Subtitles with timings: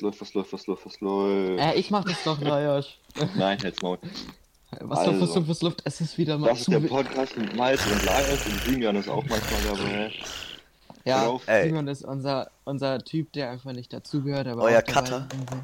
[0.00, 1.60] läuft, was läuft, was läuft, was läuft?
[1.60, 2.98] Äh, ich mach das doch, Lajosch.
[3.36, 3.98] Nein, jetzt Maul.
[4.80, 5.34] Was läuft, was Also.
[5.38, 5.82] läuft, was läuft?
[5.84, 6.80] Es ist wieder mal Das ist der.
[6.80, 10.12] Podcast mit Malte und Lars und Simeon ist auch manchmal dabei.
[11.04, 11.38] Ja.
[11.46, 11.68] Ey.
[11.68, 15.28] Simon ist unser, unser Typ, der einfach nicht dazugehört, aber Euer Cutter.
[15.50, 15.58] will.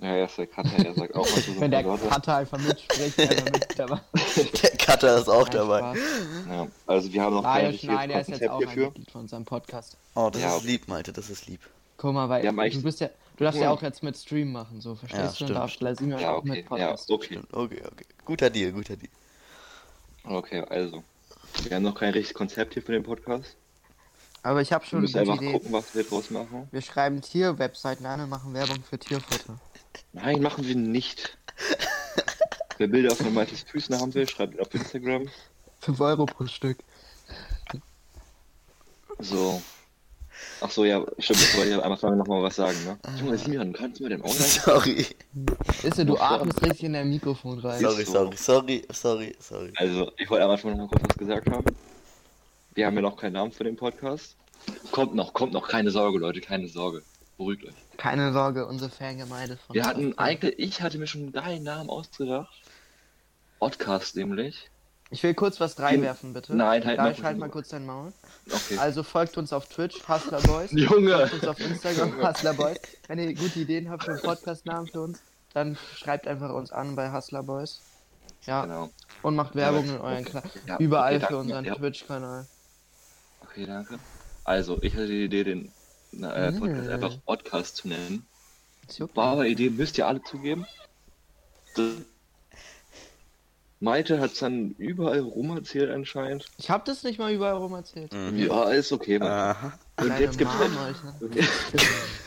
[0.00, 2.06] Ja, er ist der Cutter, er sagt auch was Wenn der Wörter.
[2.08, 4.00] Cutter einfach mitspricht, einfach mit dabei.
[4.62, 5.94] Der Cutter ist auch Nein, dabei.
[6.48, 8.78] Ja, also wir haben noch richtiges nein, der ist jetzt auch ein.
[8.78, 9.96] Mitglied von unserem Podcast.
[10.14, 10.66] Oh, das Ja, ist okay.
[10.68, 11.60] lieb, Malte, das ist lieb.
[11.98, 13.70] Guck mal, weil Ja, du bist ja, du darfst ja Ja.
[13.72, 15.34] auch jetzt mit Stream machen, so, Ja, verstehst du?
[15.34, 15.50] stimmt.
[15.50, 15.80] Und darfst
[16.22, 17.10] Ja, auch okay, mit ja, Podcast.
[17.10, 17.26] okay.
[17.26, 17.52] Stimmt.
[17.52, 18.04] Okay, okay.
[18.24, 19.10] Guter Deal, guter Deal.
[20.24, 21.02] Okay, also.
[21.64, 23.56] Wir haben noch kein richtiges Konzept hier für den Podcast.
[24.44, 25.52] Aber ich habe Wir schon eine müssen gute einfach Idee.
[25.52, 26.68] gucken, was wir draus machen.
[26.70, 29.58] Wir schreiben Tier-Webseiten an und machen Werbung für Tierfutter.
[30.12, 31.36] Nein, machen wir nicht.
[32.76, 35.28] Wer Bilder von Maltes Füßen haben will, schreibt ihn auf Instagram.
[35.80, 36.78] 5 Euro pro Stück.
[39.18, 39.60] So.
[40.60, 42.98] Ach so, ja, stimmt, ich wollte ja am Anfang noch mal was sagen, ne?
[43.20, 45.06] Junge, Simeon, kannst du mir den Augen Sorry.
[45.82, 47.80] Ist du, du atmest richtig in dein Mikrofon rein.
[47.80, 48.12] Sorry, so.
[48.12, 49.72] sorry, sorry, sorry, sorry.
[49.76, 51.64] Also, ich wollte am Anfang noch mal kurz was gesagt haben.
[52.74, 54.36] Wir haben ja noch keinen Namen für den Podcast.
[54.90, 57.02] Kommt noch, kommt noch, keine Sorge, Leute, keine Sorge.
[57.36, 57.74] Beruhigt euch.
[57.96, 62.52] Keine Sorge, unsere Fangemeinde von Wir hatten eigentlich, ich hatte mir schon deinen Namen ausgedacht.
[63.60, 64.70] Podcast nämlich.
[65.10, 66.54] Ich will kurz was reinwerfen, bitte.
[66.54, 68.12] Nein, halt Da mal halt die mal kurz dein Maul.
[68.50, 68.76] Okay.
[68.76, 70.70] Also folgt uns auf Twitch, Hustler Boys.
[70.72, 71.16] Junge!
[71.16, 72.78] Folgt uns auf Instagram, Hustler Boys.
[73.06, 75.20] Wenn ihr gute Ideen habt für einen Podcast-Namen für uns,
[75.54, 77.80] dann schreibt einfach uns an bei Hustler Boys.
[78.44, 78.90] Ja, Genau.
[79.22, 80.02] und macht Werbung in okay.
[80.04, 81.38] euren Kla Ja, Überall okay, für danke.
[81.38, 81.74] unseren Ja.
[81.74, 82.46] Twitch-Kanal.
[83.40, 83.98] Okay, danke.
[84.44, 85.72] Also, ich hatte die Idee, den
[86.22, 86.90] äh, Podcast Mm.
[86.92, 88.26] einfach Podcast zu nennen.
[89.00, 89.08] Okay.
[89.14, 90.66] War aber Idee, müsst ihr alle zugeben.
[91.74, 91.94] Das-
[93.80, 96.46] Malte hat es dann überall rum erzählt anscheinend.
[96.58, 98.12] Ich hab das nicht mal überall rum erzählt.
[98.12, 98.38] Mhm.
[98.38, 99.18] Ja, ist okay.
[99.18, 99.28] Mann.
[99.28, 99.78] Aha.
[100.00, 100.96] Und jetzt gibt's Mom, halt,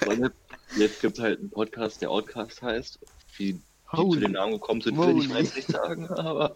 [0.07, 0.31] Alter.
[0.77, 2.99] jetzt, gibt's halt einen Podcast, der Outcast heißt.
[3.38, 6.53] Wie die zu dem Namen gekommen sind, will ich jetzt nicht sagen, aber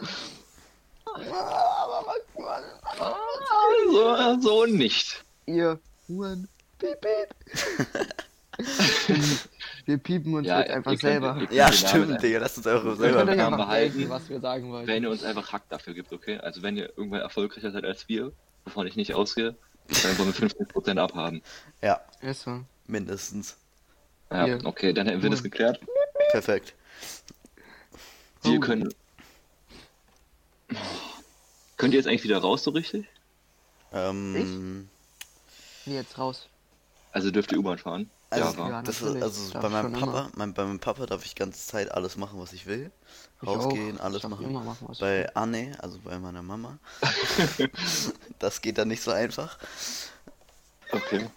[3.92, 5.24] so, so nicht.
[5.46, 6.48] ihr Huren.
[9.86, 11.36] Wir piepen uns Ja, jetzt einfach selber.
[11.36, 13.98] könnt Ja, stimmt, Digga, lass uns eure Wir selber können euch Namen behalten.
[13.98, 14.88] denken, was wir sagen wollen.
[14.88, 16.38] Wenn ihr uns einfach Hack dafür gibt, okay?
[16.40, 18.32] Also wenn ihr irgendwann erfolgreicher seid als wir,
[18.66, 19.56] wovon ich nicht ausgehe,
[20.04, 21.44] dann wollen wir 15% abhaben.
[21.84, 22.62] Ja, Ist so.
[22.88, 23.58] mindestens.
[24.32, 24.60] Ja, Hier.
[24.64, 25.80] okay, dann hätten wir das geklärt.
[26.32, 26.74] Perfekt.
[28.42, 28.60] Wir Oh.
[28.60, 28.92] können.
[31.78, 33.06] Könnt ihr jetzt eigentlich wieder raus, so richtig?
[33.94, 34.90] Ähm,
[35.86, 36.48] Wie jetzt raus.
[37.16, 38.10] Also dürft ihr U-Bahn fahren?
[38.30, 38.70] also, war.
[38.70, 38.82] ja.
[38.82, 41.90] das ist, also darf bei meinem Papa, mein, bei meinem Papa darf ich ganze Zeit
[41.92, 42.92] alles machen, was ich will.
[43.42, 44.04] Ich Rausgehen, auch.
[44.04, 44.52] alles machen.
[44.52, 46.78] machen, Bei Anne, also bei meiner Mama,
[48.40, 49.58] das geht dann nicht so einfach.
[50.92, 51.30] Okay.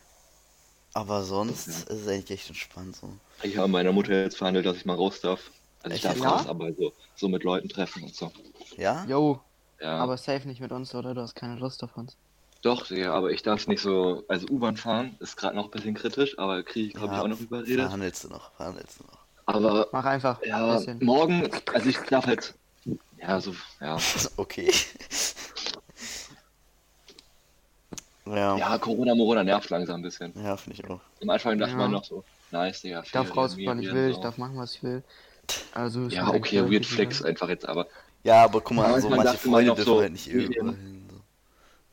[0.94, 3.20] Aber sonst ist es eigentlich echt entspannt so.
[3.42, 5.50] Ich habe meiner Mutter jetzt verhandelt, dass ich mal raus darf.
[5.82, 6.04] Also ich Echt?
[6.04, 6.30] darf Ja?
[6.30, 8.32] raus, aber so, so mit Leuten treffen und so.
[8.76, 9.04] Ja?
[9.04, 9.40] Yo,
[9.80, 9.98] Ja.
[9.98, 11.14] aber safe nicht mit uns, oder?
[11.14, 12.16] Du hast keine Lust auf uns.
[12.62, 14.24] Doch, ja, aber ich darf nicht so.
[14.28, 17.28] Also U-Bahn fahren ist gerade noch ein bisschen kritisch, aber kriege ich, glaube ich, auch
[17.28, 17.80] noch überredet.
[17.82, 19.19] Verhandelst du noch, verhandelst du noch.
[19.46, 20.42] Aber Mach einfach.
[20.44, 22.54] ja, ein morgen, also ich darf halt.
[23.16, 23.96] Ja, so, ja.
[24.36, 24.70] Okay.
[28.26, 30.32] ja, ja, Ja, Corona, Morona nervt langsam ein bisschen.
[30.32, 31.00] finde ich auch.
[31.22, 31.78] Am Anfang dachte Ja.
[31.78, 33.02] man noch so, nice, Digga.
[33.04, 35.02] Ich darf raus, wann ich will, ich darf machen, was ich will.
[35.72, 37.86] Also ist Ja, okay, weird flex einfach jetzt, aber.
[38.25, 40.72] Ja, aber guck mal, Ja, so man manche dachte Freunde dürfen so, halt nicht irgendwo
[40.72, 40.97] hin.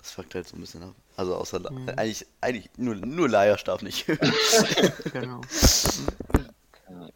[0.06, 0.94] Das fuckt halt so ein bisschen ab.
[1.18, 1.90] Also außer La- Mhm.
[1.90, 4.06] eigentlich, eigentlich nur, nur Laia darf nicht.
[5.12, 5.42] Genau.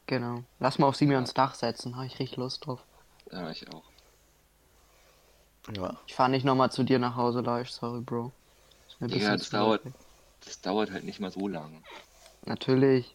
[0.08, 0.44] Genau.
[0.60, 2.80] Lass mal auf Simeons Dach setzen, habe ich richtig Lust drauf.
[3.32, 3.84] Ja, ich auch.
[5.76, 5.96] ja.
[6.08, 8.32] Ich fahre nicht nochmal zu dir nach Hause, Laisch, sorry, Bro.
[8.98, 9.84] Mir Ja, das dauert.
[10.46, 11.84] Das dauert halt nicht mal so lange.
[12.46, 13.14] Natürlich.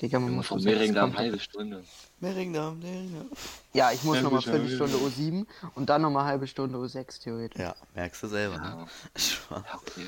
[0.00, 1.16] Digga, man muss eine kommen.
[1.16, 1.84] halbe Stunde.
[2.20, 3.30] Mehringdamm, Mehringdamm.
[3.74, 5.06] Ja, ich muss Ja, nochmal Viertelstunde ja.
[5.06, 7.60] U7 und dann nochmal halbe Stunde U6 theoretisch.
[7.60, 8.64] Ja, merkst du selber, ne?
[8.64, 8.86] Ja,
[9.20, 9.62] Spaß.
[9.66, 10.06] ja, okay.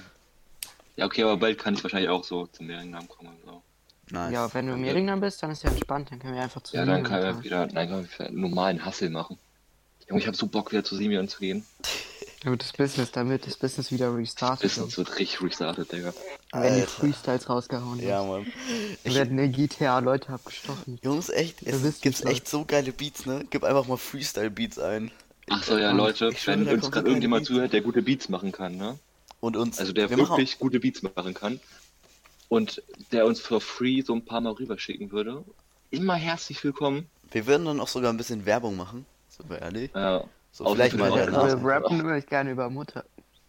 [0.96, 3.36] Ja, okay, aber bald kann ich wahrscheinlich auch so zum Mehringdamm kommen.
[3.44, 3.62] So.
[4.10, 4.32] Nice.
[4.32, 6.76] Ja, wenn du im Mehringdamm bist, dann ist ja entspannt, dann können wir einfach zu
[6.76, 9.38] Ja, dann kann wir wieder, nein, können wir einen normalen Hassel machen.
[10.08, 11.64] Junge, ich hab so Bock wieder zu Simeon zu gehen.
[12.44, 15.08] Damit das Business, damit das Business wieder restartet Business wird.
[15.10, 16.12] wird richtig restartet, Digga.
[16.52, 16.86] Wenn die Alter.
[16.86, 18.28] Freestyles rausgehauen Ja, werden.
[18.28, 18.46] Mann.
[19.04, 20.98] Da Ich, werden in GTA Leute abgestochen.
[21.02, 23.44] Jungs, echt, Ihr es wisst, gibt echt so geile Beats, ne?
[23.48, 25.10] Gib einfach mal Freestyle-Beats ein.
[25.48, 27.48] Ach so, ja, Leute, ich wenn uns gerade irgendjemand Beats.
[27.48, 28.98] zuhört, der gute Beats machen kann, ne?
[29.40, 29.78] Und uns.
[29.78, 31.58] Also der wir machen, wirklich gute Beats machen kann
[32.48, 32.82] und
[33.12, 35.42] der uns for free so ein paar Mal rüberschicken würde,
[35.90, 37.06] immer herzlich willkommen.
[37.30, 39.06] wir würden dann auch sogar ein bisschen Werbung machen.
[39.30, 39.90] Sind wir ehrlich?
[39.94, 41.46] Ja, So, Auf vielleicht mal danach.
[41.46, 43.04] Wir rappen immer ich gerne über Mutter.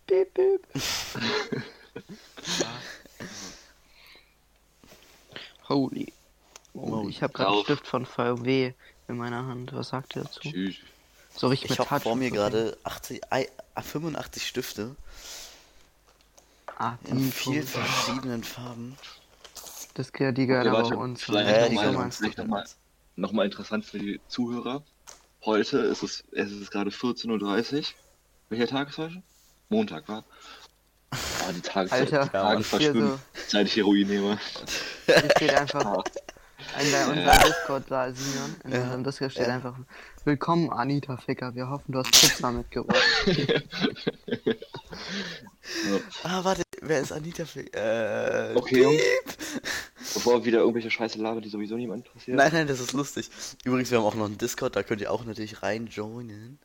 [0.07, 0.67] Piep, piep.
[5.73, 6.13] Holy.
[6.73, 7.63] Oh, ich habe gerade einen.
[7.63, 8.73] Stift von VW
[9.07, 9.73] in meiner Hand.
[9.73, 10.39] Was sagt ihr dazu?
[10.41, 10.75] Tschüss.
[11.35, 13.49] So richtig Ich habe vor mir gerade 80, ei-
[13.81, 14.95] 85 Stifte
[16.77, 18.97] Ah, in vielen verschiedenen Farben.
[19.95, 21.23] Das gehört, die gehören Okay, uns.
[21.23, 22.03] vielleicht Ja, noch die mal- gehören mal.
[22.05, 22.65] uns vielleicht noch mal.
[23.15, 24.83] Nochmal interessant für die Zuhörer.
[25.45, 27.85] Heute ist es, es ist gerade 14.30 Uhr.
[28.49, 29.21] Welcher Tag ist heute?
[29.69, 30.23] Montag, war?
[31.13, 34.39] Oh, die Tage, Alter, die Tage hier verschwimmen, so, seit ich Heroin nehme.
[35.05, 36.03] hier steht einfach
[36.81, 38.81] in der, unserem Discord da, Simeon, in Ja.
[38.83, 39.53] unserem Discord steht Ja.
[39.55, 39.75] einfach
[40.25, 43.03] Willkommen Anita Ficker, wir hoffen du hast Pizza mitgebracht.
[46.23, 47.61] Ah, warte, wer ist Anita für.
[47.73, 48.55] Äh.
[48.55, 49.01] Okay, Jungs.
[50.13, 52.37] Bevor wieder irgendwelche Scheiße labern, die sowieso niemand interessiert.
[52.37, 53.29] Nein, nein, das ist lustig.
[53.63, 56.59] Übrigens, wir haben auch noch einen Discord, da könnt ihr auch natürlich rein joinen.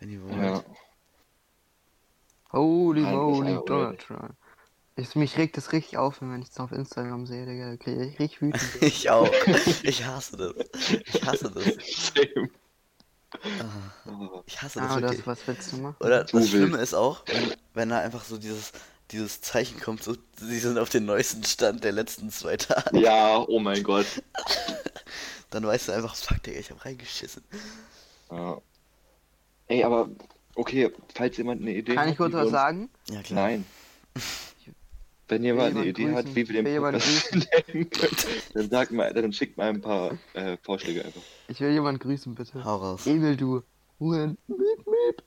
[0.00, 0.34] Wenn ihr wollt.
[0.36, 0.64] Ja.
[2.52, 4.34] Holy moly, Donald Trump.
[4.96, 7.70] Ich, mich regt das richtig auf, wenn ich es auf Instagram sehe, Digga.
[7.70, 8.62] Da krieg ich richtig wütend.
[8.82, 9.30] Ich auch.
[9.82, 10.54] Ich hasse das.
[11.06, 11.64] Ich hasse das.
[12.14, 12.50] Same.
[13.58, 15.18] Ah, Oh, Ich hasse das ah, wirklich.
[15.18, 15.96] das, was willst du machen?
[16.00, 16.48] Oder Zu das.
[16.50, 18.72] Schlimme ist auch, wenn, wenn da einfach so dieses,
[19.10, 22.98] dieses Zeichen kommt, so, sie sind auf den neuesten Stand der letzten zwei Tage.
[23.00, 24.06] Ja, oh mein Gott.
[25.50, 27.42] Dann weißt du einfach, fuck, Digga, ich hab reingeschissen.
[28.30, 28.60] Ja.
[29.68, 30.10] Ey, aber
[30.54, 32.90] okay, falls jemand eine Idee Kann hat, ich kurz was uns- sagen?
[33.08, 33.48] Ja, klar.
[33.48, 33.64] Nein.
[35.28, 36.36] Wenn jemand eine Idee hat, grüßen?
[36.36, 38.16] wie wir den Podcast nennen können,
[38.52, 41.22] dann sag mal, dann schickt mal ein paar äh, Vorschläge einfach.
[41.48, 42.62] Ich will jemand grüßen, bitte.
[42.64, 43.06] Hau raus.
[43.06, 43.62] Emil, du.
[43.98, 44.36] Huren.
[44.48, 45.22] Miep, miep.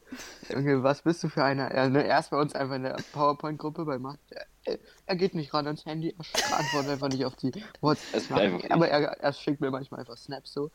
[0.54, 1.72] Junge, was bist du für einer?
[1.72, 4.20] Er, ne, erst bei uns einfach in der PowerPoint-Gruppe bei Macht.
[4.66, 6.14] Er, er geht nicht ran ans Handy,
[6.50, 7.52] er antwortet einfach nicht auf die
[7.82, 8.24] WhatsApp.
[8.70, 10.70] Aber er, er schickt mir manchmal einfach Snaps so.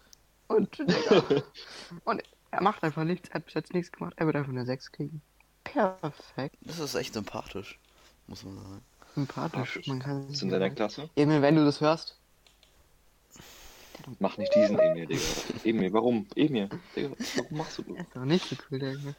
[0.49, 0.79] Und.
[2.05, 4.15] Und er macht einfach nichts, er hat bis jetzt nichts gemacht.
[4.17, 5.23] Er wird einfach eine 6 kriegen.
[5.65, 6.57] Perfekt.
[6.63, 7.79] Das ist echt sympathisch,
[8.27, 8.83] muss man sagen.
[9.15, 9.87] Sympathisch.
[9.87, 11.11] Man kann Ist in deiner Klasse?
[11.17, 12.17] Emil, wenn du das hörst,
[14.19, 15.21] Mach nicht diesen Emil, Digga.
[15.65, 16.27] Emil, warum?
[16.35, 17.99] Emil, Digga, warum machst du das?
[18.01, 19.15] ist doch nicht so cool, Digga.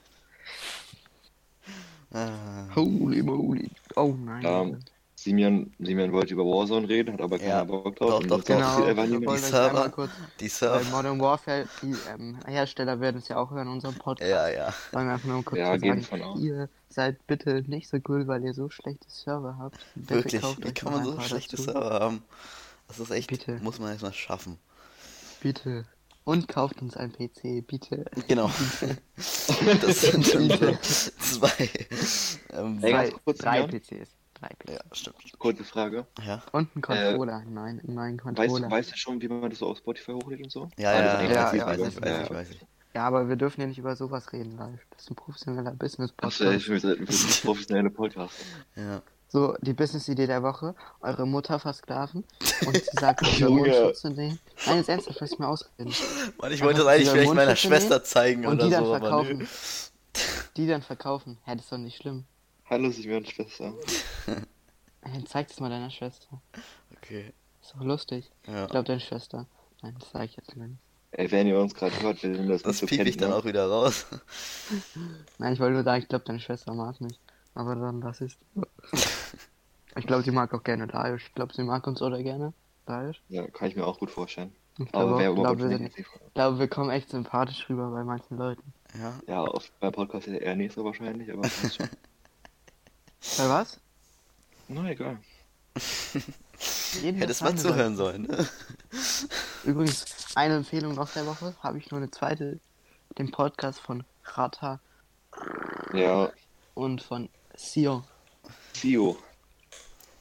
[2.13, 3.69] Ah, Holy moly.
[3.95, 4.41] Oh nein.
[4.43, 4.65] Ja,
[5.23, 8.21] Simeon, Simeon wollte über Warzone reden, hat aber keiner Ja, Bock drauf.
[8.21, 8.45] und doch, doch.
[8.45, 8.87] Genau,
[9.33, 9.89] Die Server.
[9.89, 10.09] kurz
[10.39, 10.91] die Bei Surf.
[10.91, 14.29] Modern Warfare, die ähm, Hersteller werden es ja auch hören, unseren Podcast.
[14.31, 14.73] Ja, ja.
[14.91, 18.55] Wollen wir einfach nur kurz Ja, sagen, ihr seid bitte nicht so cool, weil ihr
[18.55, 19.77] so schlechte Server habt.
[19.93, 21.69] Bitte Wirklich, wie euch kann man so schlechte dazu.
[21.71, 22.23] Server haben?
[22.87, 23.59] Das ist echt, Bitte.
[23.61, 24.57] muss man erstmal schaffen.
[25.39, 25.85] Bitte.
[26.23, 28.05] Und kauft uns ein PC, bitte.
[28.27, 28.49] Genau.
[29.81, 30.79] Das sind schon Bitte.
[30.81, 31.69] zwei.
[32.53, 33.67] Ähm, Ey, Drei, drei.
[33.67, 34.09] PCs.
[34.49, 34.73] PCs.
[34.73, 35.15] ja, stimmt.
[35.39, 36.05] Kurze Frage.
[36.25, 37.43] Ja, Und ein Controller.
[37.49, 38.67] Nein, einen neuen Weißt, Controller.
[38.67, 40.69] du- weißt du schon, wie man das so auf Spotify hochlädt und so?
[40.77, 42.65] ja, Ah, ja, ja, ja, weiß ich, ja, weiß ich, weiß ich, weiß ich.
[42.93, 44.79] Ja, aber wir dürfen ja nicht über sowas reden live.
[44.89, 46.41] Das ist ein professioneller Business-Podcast.
[46.41, 48.33] Achso, ich will wir sind professionelle Podcast.
[48.75, 49.01] Ja.
[49.29, 50.75] So, die Business-Idee der Woche.
[50.99, 52.25] Eure Mutter versklaven.
[52.65, 53.61] Und sie sagt, Junge.
[53.61, 54.37] Mundschutz zu nehmen.
[54.67, 55.93] Nein, jetzt ernsthaft, lass mich mal ausreden.
[56.41, 58.99] Mann, ich wollte das eigentlich vielleicht meiner Schwester zeigen Und oder die dann so, aber
[59.07, 59.37] verkaufen.
[59.37, 59.45] nö.
[60.57, 61.37] Die dann verkaufen.
[61.45, 62.25] Hä, das ist doch nicht schlimm.
[62.71, 63.73] Hallo, Simeon, Schwester.
[65.03, 66.41] Hey, zeig das mal deiner Schwester.
[66.95, 67.33] Okay.
[67.59, 68.31] Ist doch lustig.
[68.47, 68.65] Ja.
[68.65, 69.47] Ich glaube, deine Schwester.
[69.81, 70.79] Nein, das sage ich jetzt mal nicht.
[71.09, 73.43] Ey, wenn ihr uns gerade hört, wir sind das, Das so piep ich dann auch
[73.43, 74.05] wieder raus.
[75.39, 77.19] Nein, ich wollte nur sagen, ich glaube, deine Schwester mag mich.
[77.55, 78.37] Aber dann, das ist.
[79.97, 81.23] Ich glaube, sie mag auch gerne Darius.
[81.23, 82.53] Ich glaube, sie mag uns oder gerne.
[82.85, 83.17] Darius.
[83.27, 84.55] Ja, kann ich mir auch gut vorstellen.
[84.77, 85.91] Ich Aber glaube, glaub, wir, sind,
[86.33, 88.73] glaube, wir kommen echt sympathisch rüber bei manchen Leuten.
[88.97, 89.19] Ja.
[89.27, 91.41] Ja, auf, beim Podcast ist eher nicht so wahrscheinlich, aber.
[93.37, 93.79] Bei was?
[94.67, 95.17] Na, egal.
[97.01, 98.47] Jeden Hättest mal zuhören sollen, ne?
[99.63, 101.55] Übrigens, eine Empfehlung noch der Woche.
[101.61, 102.59] Habe ich nur eine zweite.
[103.17, 104.79] Den Podcast von Rata
[105.93, 106.31] Ja,
[106.75, 108.03] und von Sion.
[108.73, 109.17] Sio.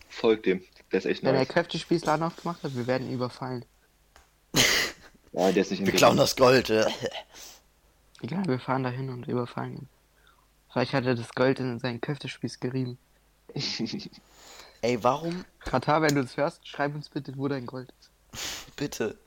[0.08, 0.62] Folgt dem.
[0.90, 1.48] Der ist echt Wenn er nice.
[1.48, 3.64] Kräftespießladen aufgemacht hat, wir werden ihn überfallen.
[5.32, 6.70] Ja, der ist nicht in Wir klauen das Gold.
[8.20, 9.88] Egal, wir fahren dahin und überfallen ihn.
[10.72, 12.98] Vielleicht hat er das Gold in seinen Köftespieß gerieben.
[14.82, 15.44] Ey, warum?
[15.60, 18.10] Katar, wenn du das hörst, schreib uns bitte, wo dein Gold ist.
[18.76, 19.18] Bitte.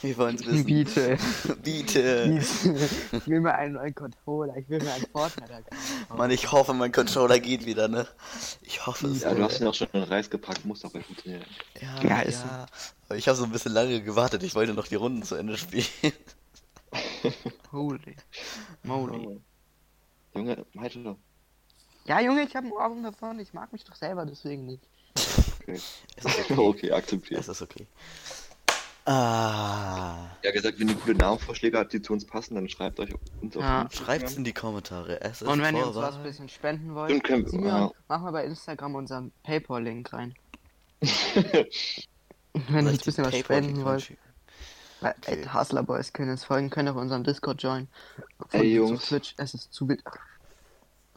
[0.00, 0.64] Wir wollen es wissen.
[0.64, 1.18] Biete.
[1.62, 2.40] Bitte.
[3.12, 5.62] ich will mir einen neuen Controller, ich will mir einen Vorteil.
[6.16, 8.06] Mann, ich hoffe, mein Controller geht wieder, ne?
[8.62, 9.22] Ich hoffe es.
[9.22, 11.44] Ja, du hast ihn auch schon in Reis gepackt, muss dabei funktionieren.
[11.80, 12.20] Ja, Ja, ja.
[12.20, 12.46] ist so.
[13.08, 14.42] Aber ich habe so ein bisschen lange gewartet.
[14.42, 15.86] Ich wollte noch die Runden zu Ende spielen.
[17.70, 18.16] Holy.
[18.82, 19.40] Moly.
[20.38, 21.16] Junge, Meite,
[22.06, 23.38] Ja, Junge, ich habe einen Ohrwurm davon.
[23.40, 24.82] Ich mag mich doch selber deswegen nicht.
[25.60, 25.74] okay.
[26.16, 26.54] Es ist okay.
[26.58, 27.40] okay, akzeptiert.
[27.40, 27.86] Es ist okay.
[29.04, 30.36] Ah.
[30.42, 33.56] Ja, gesagt, wenn ihr gute Namenvorschläge habt, die zu uns passen, dann schreibt euch uns
[33.56, 33.88] auf Ja.
[33.90, 35.20] Schreibt's in die Kommentare.
[35.22, 37.90] Es ist Und wenn ihr uns was ein bisschen spenden wollt, Dann können wir- ja.
[38.06, 40.34] mach mal bei Instagram unseren Paypal-Link rein.
[42.52, 44.12] Wenn ihr ein bisschen was spenden wollt,
[45.02, 45.46] Okay.
[45.46, 45.48] okay.
[45.52, 47.88] Hustler Boys können uns folgen, können auch unserem Discord joinen.
[48.52, 49.02] Ey, Folgt uns Jungs.
[49.02, 50.04] auf Twitch, es ist zu bild.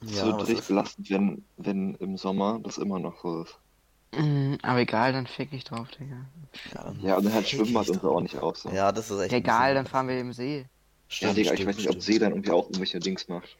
[0.05, 3.59] Es Ja, wird richtig belastend, wenn, wenn im Sommer das immer noch so ist.
[4.13, 6.25] Mm, Aber egal, dann fick ich drauf, Digga.
[6.73, 8.57] Ja, Ja, und dann halt Schwimmbad und so auch nicht auf.
[8.57, 8.69] So.
[8.69, 9.33] Ja, Ja, das ist echt.
[9.33, 10.67] Egal, dann fahren wir im See.
[11.07, 12.01] Stimmt, Digga, ich weiß nicht, ob.
[12.01, 13.59] See dann irgendwie auch irgendwelche Dings macht.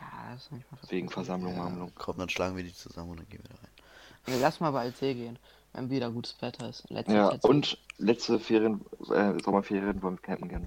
[0.00, 3.20] Ja, das ist nicht mal Wegen Versammlung, Ja, komm, dann schlagen wir die zusammen und
[3.20, 3.72] dann gehen wir da rein.
[4.26, 5.38] Nee, lass mal bald See gehen,
[5.72, 6.88] wenn wieder gutes Wetter ist.
[6.90, 10.66] Letzte Ja, letzte- und letzte Ferien, äh, Sommerferien wollen wir campen gerne.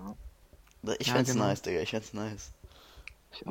[0.83, 0.95] Ne?
[0.99, 1.45] Ich Ja, find's genau.
[1.45, 2.51] nice, Digga, ich find's nice.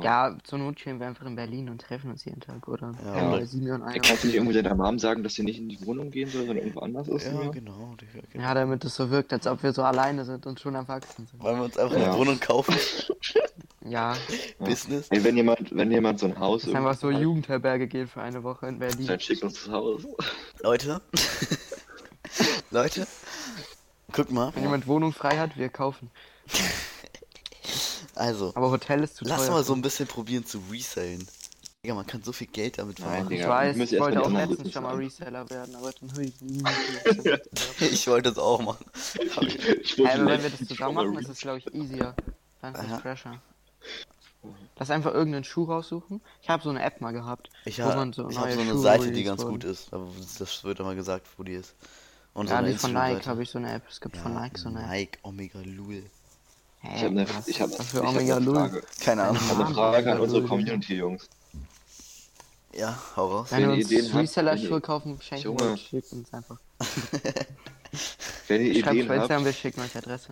[0.00, 2.92] Ja, zur Not chillen wir einfach in Berlin und treffen uns jeden Tag, oder?
[3.04, 4.00] Ja, Ja, Simeon einer.
[4.00, 6.40] kannst du nicht irgendwie deiner Mom sagen, dass sie nicht in die Wohnung gehen soll,
[6.46, 7.24] sondern irgendwo anders ist?
[7.26, 8.24] Ja, genau, Digga.
[8.32, 8.44] Genau.
[8.44, 11.42] Ja, damit es so wirkt, als ob wir so alleine sind und schon erwachsen sind.
[11.42, 12.10] Wollen wir uns einfach Ja.
[12.10, 12.74] eine Wohnung kaufen?
[13.84, 14.16] Ja.
[14.60, 15.08] Business?
[15.10, 18.22] Ey, wenn jemand, wenn jemand so ein Haus ist einfach so hat, Jugendherberge gehen für
[18.22, 19.06] eine Woche in Berlin.
[19.06, 20.02] dann schickt uns das Haus.
[20.62, 21.00] Leute?
[22.70, 23.06] Leute?
[24.12, 24.52] Guck mal.
[24.54, 26.10] Wenn jemand Wohnung frei hat, wir kaufen.
[28.14, 29.50] Also, Aber Hotel ist zu lass teuer.
[29.52, 31.26] mal so ein bisschen probieren zu resellen.
[31.82, 33.32] Digga, man kann so viel Geld damit vermachen.
[33.32, 34.94] Ich weiß, ich wollte auch letztens schon mal.
[34.94, 36.62] Reseller werden, aber dann höre ich nie.
[37.80, 38.84] Ich wollte es auch machen.
[38.94, 42.14] Ich- Ich wollte aber wenn wir das zusammen machen, ist es glaube ich easier.
[42.60, 42.98] Einfach Aha.
[42.98, 43.42] fresher.
[44.78, 46.20] Lass einfach irgendeinen Schuh raussuchen.
[46.42, 47.50] Ich habe so eine App mal gehabt.
[47.64, 49.50] Ich habe so ich hab so eine Schuhe Seite, die ganz wurden.
[49.52, 49.92] gut ist.
[49.92, 50.06] Aber
[50.38, 51.74] das wird immer gesagt, wo die ist.
[52.34, 53.82] Und Ja, eine die von Nike habe ich so eine App.
[53.90, 54.88] Es gibt von Ja, Nike so eine App.
[54.90, 56.04] Nike, Omega Lul.
[56.82, 58.42] Ich habe eine, ich hab, ich hab eine?
[58.42, 58.82] Frage.
[59.00, 59.36] Keine Ahnung.
[59.42, 60.42] Ich habe eine Frage an unsere.
[60.46, 61.28] Community, Jungs.
[62.74, 63.48] Ja, hau raus.
[63.50, 65.60] Wenn Wenn ihr Ideen habt, Reseller-Schuhe wenn ihr- kaufen, schenken Junge.
[65.60, 66.58] wollt, schickt uns einfach.
[68.48, 70.28] Wenn ihr Schreibt Ideen Instagram, habt, wir schicken euch Adresse.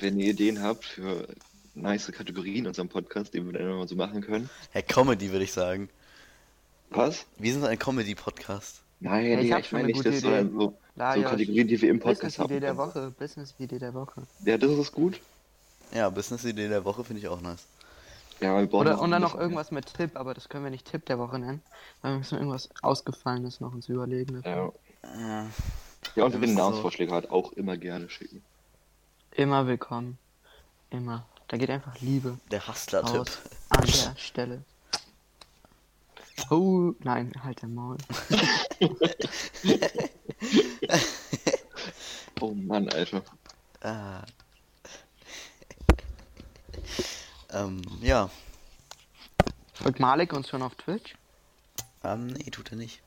[0.00, 1.26] wenn ihr Ideen habt für
[1.74, 4.48] nice Kategorien in unserem Podcast, die wir dann immer so machen können.
[4.70, 5.88] Hey, Comedy würde ich sagen.
[6.90, 7.26] Was?
[7.38, 8.80] Wir sind ein Comedy-Podcast.
[9.00, 10.28] Nein, Ja, ich ich schon meine eine nicht gute das, Idee.
[10.28, 12.48] sondern so, so Kategorien, die wir im Podcast haben.
[12.48, 12.76] Business-Idee der.
[12.76, 13.10] Woche.
[13.18, 14.22] Business-Idee der Woche.
[14.44, 15.20] Ja, das ist gut.
[15.92, 17.66] Ja, Business-Idee der Woche finde ich auch nice.
[18.40, 20.70] Ja, wir brauchen Oder, noch und dann noch irgendwas mit Tipp, aber das können wir
[20.70, 21.62] nicht Tipp der Woche nennen.
[22.02, 24.42] Weil wir müssen irgendwas Ausgefallenes noch uns überlegen.
[24.44, 24.72] Ja,
[25.02, 25.44] Äh,
[26.16, 28.42] ja und Wir wenn müssen so- Namensvorschläge hat, auch immer gerne schicken.
[29.32, 30.18] Immer willkommen.
[30.90, 31.24] Immer.
[31.48, 33.26] Da geht einfach Liebe der Hustler-Tipp.
[33.68, 34.62] an der Stelle.
[36.50, 37.96] Oh, nein, halt dein Maul.
[42.40, 43.22] Oh Mann, Alter.
[43.80, 44.22] Ah.
[47.54, 48.30] Ähm, ja.
[49.72, 51.14] Folgt Malik uns schon auf Twitch?
[52.02, 53.00] Ähm, nee, tut er nicht.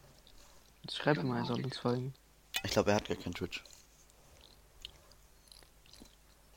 [0.83, 2.13] Jetzt schreibt mal, er soll uns folgen.
[2.63, 3.63] Ich glaube, er hat gar kein Twitch.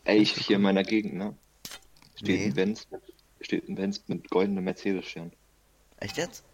[0.05, 1.37] Ey, ich hier in meiner Gegend, ne?
[2.17, 2.47] Steht Nee.
[2.47, 2.87] ein Benz,
[3.41, 5.33] steht ein Benz mit goldenem Mercedes-Stern.
[5.99, 6.45] Echt jetzt?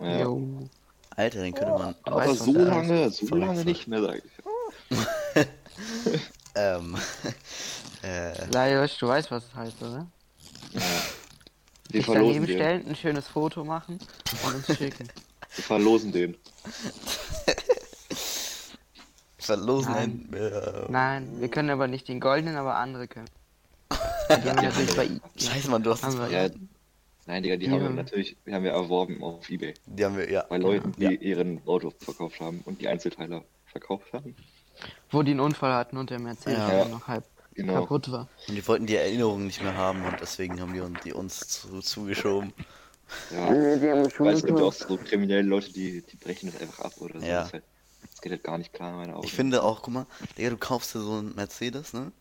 [0.00, 0.20] Ja.
[0.22, 0.68] Jo.
[1.10, 1.94] Alter, den könnte man.
[2.04, 5.46] Du Aber so lange, so lange nicht mehr, sag ich.
[6.56, 6.96] Ähm.
[8.02, 10.06] äh, Lajos, du weißt, was es heißt, oder?
[10.72, 10.80] Ja.
[11.90, 12.56] Wir Dich verlosen daneben den.
[12.56, 13.98] stellen, ein schönes Foto machen
[14.44, 15.08] und uns schicken.
[15.54, 16.36] Wir verlosen den.
[19.38, 20.28] verlosen Nein.
[20.32, 20.36] ein.
[20.36, 23.28] Äh, Nein, wir können aber nicht den goldenen, aber andere können.
[24.28, 25.08] Die haben wir natürlich bei
[25.40, 26.14] Scheiße, Mann, du hast es.
[26.32, 26.48] Ja,
[27.26, 27.72] nein, Digga, die Ja.
[27.72, 29.74] haben wir natürlich, die haben wir erworben auf Ebay.
[29.86, 30.44] Die haben wir, ja.
[30.48, 31.10] Bei Leuten, die Ja.
[31.10, 34.34] ihren Auto verkauft haben und die Einzelteile verkauft haben.
[35.10, 36.66] Wo die einen Unfall hatten und der Mercedes Ja.
[36.66, 37.24] einfach noch halb
[37.56, 37.80] Genau.
[37.80, 38.28] kaputt war.
[38.48, 41.40] Und die wollten die Erinnerungen nicht mehr haben und deswegen haben die uns, die uns
[41.48, 42.52] zu, zugeschoben.
[43.30, 44.04] Ja.
[44.06, 47.26] Ich weiß nicht, auch so kriminelle Leute, die, die brechen das einfach ab oder so.
[47.26, 47.38] Ja.
[47.38, 47.64] Das, ist halt,
[48.10, 49.26] das geht halt gar nicht klar in meinen Augen.
[49.26, 52.12] Ich finde auch, guck mal, Digga, du kaufst dir so einen Mercedes, ne?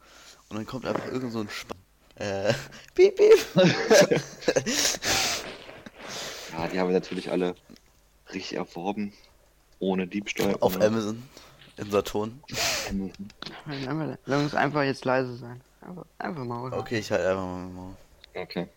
[0.48, 1.74] Und dann kommt einfach irgend so ein Sp
[2.18, 2.54] äh,
[2.96, 3.46] piep, piep.
[6.54, 7.56] Ja, die haben wir natürlich alle
[8.34, 9.12] richtig erworben.
[9.80, 10.56] Ohne Diebstahl.
[10.62, 11.24] Auf ohne Amazon.
[11.77, 12.41] In Saturn.
[14.25, 15.62] Lass uns einfach jetzt leise sein.
[15.82, 16.77] Einfach, einfach mal, oder?
[16.77, 17.67] Okay, ich halt einfach mal.
[17.67, 17.96] mal.
[18.34, 18.67] Okay.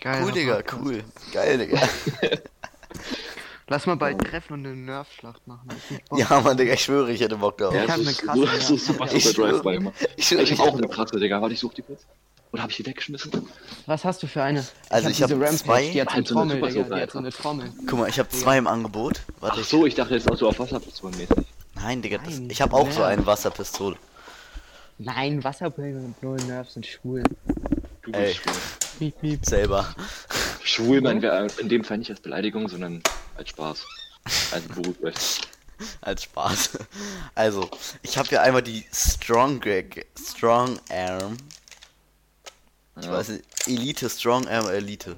[0.00, 0.22] Geil.
[0.24, 1.04] Cool, Digga, cool.
[1.32, 1.80] Geil, Digga.
[3.68, 5.68] Lass mal bald treffen und eine Nerf-Schlacht machen.
[5.70, 6.18] hab ich.
[6.18, 7.72] Ja, Mann, Digga, ich schwöre, ich hätte Bock drauf.
[7.72, 9.30] Ja, hab so, eine krasse, Ich.
[10.16, 11.40] Ich Ich ich hab auch eine krasse, Digga.
[11.40, 12.04] Warte, ich such die kurz.
[12.52, 13.30] Oder hab ich die weggeschmissen?
[13.86, 14.64] Was hast du für eine?
[14.90, 16.84] Also ich hab diese Rampage, zwei- Die hat so eine Halt so eine Trommel, Super
[16.84, 16.96] Digga.
[16.96, 17.72] Die hat so eine Trommel.
[17.86, 19.22] Guck mal, ich habe zwei im Angebot.
[19.40, 19.68] Warte, Ach ich.
[19.68, 21.44] so, ich dachte jetzt auch so auf Wasserpistolen-mäßig.
[21.76, 23.96] Nein, Digga, das, Nein, ich habe auch so eine Wasserpistole.
[24.98, 27.22] Nein, Wasserbälle und null Nerfs sind schwul.
[28.02, 28.26] Du Ey.
[28.26, 28.52] bist schwul.
[29.00, 29.44] Miep, miep.
[29.46, 29.94] Selber.
[30.62, 33.02] Schwul meinen wir in dem Fall nicht als Beleidigung, sondern
[33.36, 33.84] als Spaß.
[34.52, 35.14] Also beruhigt euch.
[36.00, 36.78] Als Spaß.
[37.34, 37.68] Also,
[38.02, 41.36] ich habe hier einmal die Strong Greg, Strong Arm.
[42.98, 43.12] Ich Ja.
[43.12, 45.16] weiß nicht, Elite, Strong Arm Elite.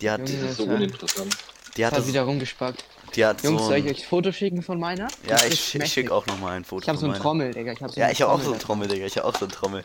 [0.00, 0.74] Die hat, Junge, Das ist so Ja.
[0.74, 1.36] uninteressant.
[1.76, 2.84] die hat das, wieder rumgespackt.
[3.14, 5.04] Die hat Jungs, so soll ich ein, euch ein Foto schicken von meiner?
[5.28, 6.82] Ja, Das ich, ist ich schicke auch noch mal ein Foto.
[6.82, 7.20] Ich habe so meiner.
[7.20, 7.72] Trommel, Digga.
[7.72, 8.88] Ich hab so Ja, ich habe auch so eine Trommel.
[8.88, 9.06] Digga.
[9.06, 9.82] Ich habe auch so eine Trommel.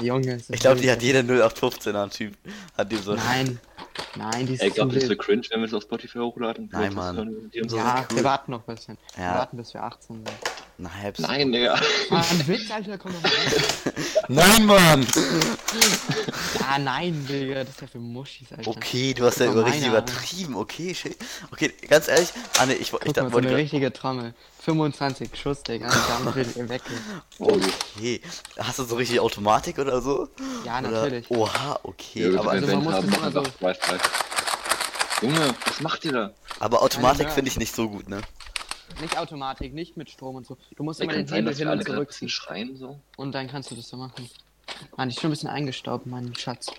[0.00, 2.34] Junge, ist das Ich glaube, die hat jeder 0815er Typ.
[2.76, 3.14] Hat die so.
[3.14, 3.58] Nein.
[4.16, 5.08] Nein, die ist Ey, ihr, es wild.
[5.08, 6.68] wird cringe, wenn wir es auf Spotify hochladen?
[6.72, 7.16] Nein, Mann.
[7.52, 7.76] das und so.
[7.76, 8.16] Ja, cool.
[8.16, 8.96] wir warten noch ein bisschen.
[9.16, 9.22] Ja.
[9.22, 10.30] Wir warten, bis wir 18 sind.
[10.78, 11.74] Nein, Nein, Digga.
[12.10, 13.30] Ah, ein Witz, Alter, komm doch mal.
[14.30, 15.06] Nein, Mann!
[16.68, 18.70] Ah, nein, Digga, das ist ja für Muschis, Alter.
[18.70, 20.54] Okay, du hast ja über richtig übertrieben.
[20.54, 21.16] Okay, shit.
[21.50, 24.34] Okay, ganz ehrlich, Anne, ich, wo- ich Guck da mal, so wollte eine richtige Trommel.
[24.60, 25.86] 25 Schuss, Digga.
[25.86, 26.82] Und damit will ich weg.
[27.38, 28.20] Okay.
[28.58, 30.28] Hast du so richtig Automatik oder so?
[30.64, 31.30] Ja, Oder- natürlich.
[31.30, 32.30] Oha, okay.
[32.30, 35.26] Ja, aber, also man muss das machen immer so-.
[35.26, 36.30] Junge, was macht ihr da?
[36.60, 38.20] aber Automatik finde ich nicht so gut, ne?
[39.00, 40.56] Nicht Automatik, nicht mit Strom und so.
[40.76, 42.28] Du musst immer den Hebel dass wir hin und alle gerade ein zurück bisschen ziehen.
[42.28, 42.98] schreien so?
[43.16, 44.28] Und dann kannst du das so machen.
[44.96, 46.70] Mann, ich bin schon ein bisschen eingestaubt, mein Schatz.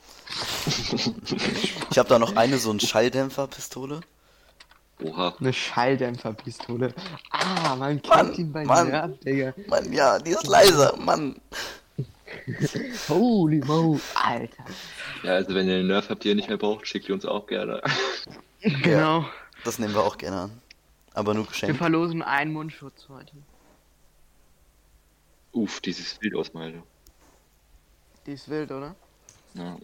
[1.92, 4.02] Ich habe da noch eine so eine Schalldämpferpistole.
[5.04, 5.36] Oha.
[5.40, 6.94] Eine Schalldämpferpistole.
[7.32, 8.90] Ah, man kennt Mann, ihn bei Mann.
[8.90, 9.54] Nerv, Digga.
[9.68, 11.40] Mann, ja, die ist leiser, Mann.
[13.08, 14.66] Holy mo, Alter.
[15.24, 17.26] Ja, also wenn ihr einen Nerf habt, die ihr nicht mehr braucht, schickt ihr uns
[17.26, 17.82] auch gerne.
[18.62, 19.26] Genau.
[19.64, 20.52] Das nehmen wir auch gerne an.
[21.14, 21.78] Aber nur Wir geschenkt.
[21.78, 23.34] verlosen einen Mundschutz heute.
[25.52, 26.84] Uff, dieses Bild ausmalen.
[28.26, 28.96] Die ist wild, oder?
[29.56, 29.78] Ja.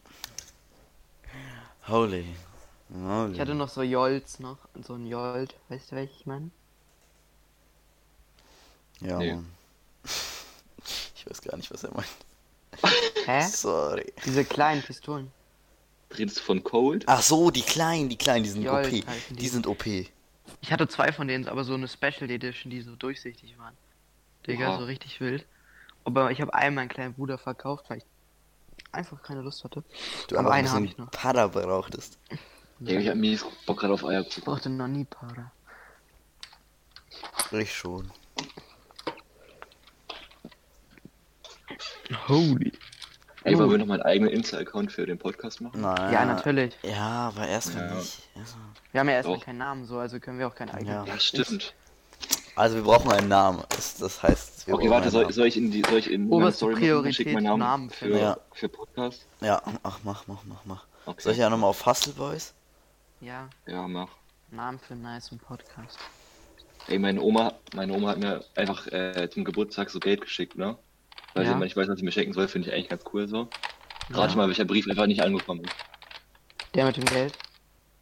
[1.88, 2.26] Holy.
[2.94, 3.34] Holy.
[3.34, 4.58] Ich hatte noch so Jolz noch.
[4.84, 5.56] So ein Jolt.
[5.70, 6.52] Weißt du, welchen ich meine?
[9.02, 9.34] Ja, Nee.
[9.34, 9.52] Mann.
[11.16, 12.08] Ich weiß gar nicht, was er meint.
[13.26, 13.42] Hä?
[13.48, 14.14] Sorry.
[14.24, 15.32] Diese kleinen Pistolen.
[16.16, 17.04] Redest du von Cold?
[17.08, 18.92] Ach so, die kleinen, die kleinen, die sind Jolt OP.
[18.92, 19.04] die.
[19.32, 19.86] Die sind OP.
[20.66, 23.78] Ich hatte zwei von denen, aber so eine Special Edition, die so durchsichtig waren.
[24.48, 24.80] Digga, Oha.
[24.80, 25.46] so richtig wild.
[26.06, 28.06] Aber ich habe einen meinen kleinen Bruder verkauft, weil ich
[28.92, 29.84] einfach keine Lust hatte.
[30.28, 31.12] Du Aber einen hab ich noch.
[31.12, 32.18] Pada brauchtest.
[32.80, 35.52] Ja, ich hab mies Bock gerade auf Eier Ich brauchte noch nie Para.
[37.52, 38.12] Ich schon.
[42.28, 42.72] Holy.
[43.46, 45.80] Ey, wollen wir noch mal einen eigenen Insta-Account für den Podcast machen?
[45.82, 46.12] Nein.
[46.12, 46.76] Ja, natürlich.
[46.82, 47.94] Ja, aber erstmal Ja.
[47.94, 48.24] nicht.
[48.36, 48.56] Also-
[48.92, 49.46] Wir haben ja erstmal Doch.
[49.46, 50.94] keinen Namen, so, also können wir auch keinen eigenen.
[50.94, 51.06] Ja.
[51.06, 51.74] Ja, stimmt.
[52.56, 53.62] Also wir brauchen einen Namen.
[53.70, 55.34] Das, das heißt, wir Okay, brauchen warte, einen soll, Namen.
[55.34, 56.82] soll ich in die, soll ich in meine Oberste Story machen?
[56.84, 58.18] Priorität, meinen Namen, Namen für.
[58.18, 58.38] Ja.
[58.54, 59.26] für Podcast?
[59.42, 60.86] Ja, ach, mach, mach, mach, mach.
[61.06, 61.22] Okay.
[61.22, 62.54] Soll ich ja nochmal auf Hustle Boys?
[63.22, 64.10] Ja, Ja, mach.
[64.50, 66.00] Namen für einen nice Podcast.
[66.88, 70.78] Ey, meine Oma, meine Oma hat mir einfach äh, zum Geburtstag so Geld geschickt, ne?
[71.36, 71.50] Weil Ja.
[71.50, 73.48] sie immer nicht weiß, was sie mir schenken soll, finde ich eigentlich ganz cool so.
[74.10, 74.18] Ja.
[74.18, 75.74] Rate mal, welcher Brief einfach nicht angekommen ist.
[76.74, 77.34] Der mit dem Geld.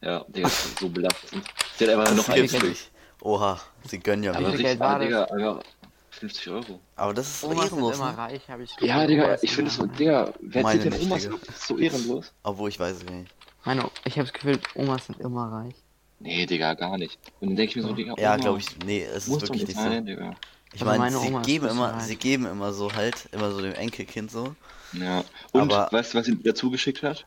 [0.00, 1.44] Ja, Digga, das ist so belastend.
[1.76, 2.62] Sie hat einfach noch Das Geld.
[2.62, 2.90] nicht.
[3.22, 4.56] Oha, sie gönnen ja Aber Aber mir.
[4.56, 5.06] viel Geld war ah, das?
[5.06, 5.62] Digga, aber
[6.10, 6.80] 50 Euro.
[6.96, 8.18] Aber das ist Omas ehrenlos, immer ne?
[8.18, 9.06] reich, ich Ja.
[9.06, 9.86] Digga, ich finde es so.
[9.86, 11.40] Digga, wer Meine zieht denn nicht, Omas?
[11.46, 12.32] Das ist so ehrenlos.
[12.44, 13.32] Obwohl ich weiß es nicht.
[13.64, 15.74] Meine, ich habe das Gefühl, Omas sind immer reich.
[16.20, 17.18] Nee, Digga, gar nicht.
[17.40, 18.66] Und dann denke ich mir so, Digga, Ja, Oma, glaube ich.
[18.84, 19.82] Nee, es ist Muss doch wirklich nicht so.
[19.82, 20.34] sein, Digga.
[20.74, 22.02] Ich Also meine, meine sie geben immer, reich.
[22.02, 24.54] sie geben immer so halt, immer so dem Enkelkind so.
[24.92, 25.24] Ja.
[25.52, 27.24] Und Aber- weißt du, was sie dazu geschickt hat?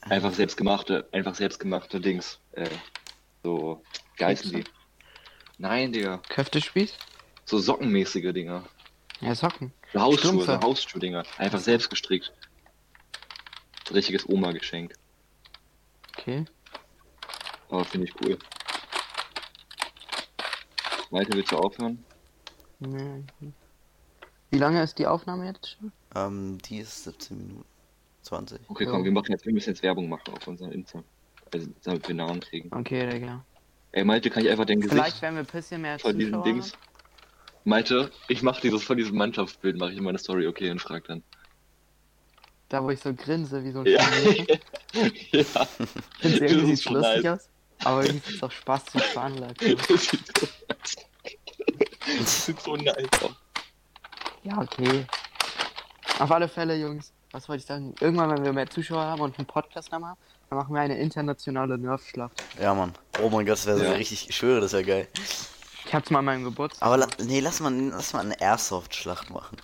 [0.00, 2.38] Einfach selbstgemachte, einfach selbstgemachte Dings.
[2.52, 2.68] Äh,
[3.42, 3.82] so,
[4.16, 4.64] wie heißen die?
[5.58, 6.22] Nein, Digga.
[6.30, 6.94] Köftespieß?
[7.44, 8.64] So sockenmäßige Dinger.
[9.20, 9.72] Ja, Socken.
[9.92, 10.60] So Hausschuhe, so.
[10.60, 11.24] Hausschuhdinger.
[11.36, 12.32] Einfach selbst gestrickt.
[13.92, 14.94] Richtiges Oma-Geschenk.
[16.16, 16.44] Okay.
[17.68, 18.38] Aber finde ich cool.
[21.10, 22.04] Malte, willst du aufhören?
[22.80, 23.24] Nee.
[24.50, 25.92] Wie lange ist die Aufnahme jetzt schon?
[26.14, 27.64] Ähm, die ist 17 Minuten.
[28.22, 28.60] 20.
[28.68, 28.90] Okay, Ja.
[28.90, 31.02] komm, wir machen jetzt, wir müssen jetzt Werbung machen auf unserer Insta.
[31.52, 32.68] Also, damit wir Namen kriegen.
[32.76, 33.44] Okay, Digga.
[33.92, 36.42] Ey, Malte, kann ich einfach dein Vielleicht Gesicht werden wir ein bisschen mehr von diesen.
[36.42, 36.72] Dings.
[37.64, 41.04] Malte, ich mach dieses von diesem Mannschaftsbild, mache ich in meine Story, okay, und frag
[41.04, 41.22] dann.
[42.68, 44.00] Da, wo ich so grinse, wie so ein Ja.
[44.92, 45.42] Ja.
[45.42, 47.48] Find's Das irgendwie sieht lustig aus.
[47.88, 49.62] Aber irgendwie ist es auch Spaß zu veranlagt.
[52.18, 52.96] Das sieht so nice.
[53.20, 53.30] So.
[54.42, 55.06] Ja, okay.
[56.18, 57.12] Auf alle Fälle, Jungs.
[57.32, 57.94] Was wollte ich sagen?
[58.00, 61.78] Irgendwann, wenn wir mehr Zuschauer haben und einen Podcast haben, dann machen wir eine internationale
[61.78, 62.42] Nerfschlacht.
[62.60, 62.92] Ja, Mann.
[63.22, 63.92] Oh mein Gott, das wäre so Ja.
[63.92, 65.08] richtig, ich schwöre, das wäre geil.
[65.84, 66.86] Ich hab's mal an meinem Geburtstag.
[66.86, 69.56] Aber la nee, lass mal, lass mal eine Airsoft-Schlacht machen.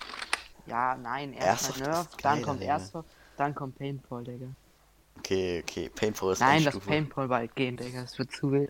[0.65, 2.73] Ja, nein, erst Airsoft Nerf, ist dann geiler, kommt Digga.
[2.73, 4.47] Airsoft, dann kommt Paintball, Digga.
[5.25, 5.89] Okay, okay.
[5.89, 6.77] Paintball ist Nein, das.
[6.79, 8.01] Paintball bald gehen, Digga.
[8.01, 8.69] Das wird zu wild.